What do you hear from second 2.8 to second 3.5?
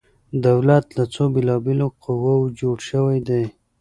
شوی دی؟